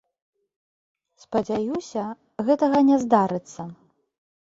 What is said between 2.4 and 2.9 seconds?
гэтага